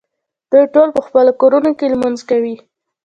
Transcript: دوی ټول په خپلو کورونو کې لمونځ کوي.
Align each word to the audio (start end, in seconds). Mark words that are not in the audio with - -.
دوی 0.51 0.65
ټول 0.73 0.89
په 0.95 1.01
خپلو 1.07 1.31
کورونو 1.41 1.71
کې 1.77 1.91
لمونځ 1.93 2.19
کوي. 2.29 2.55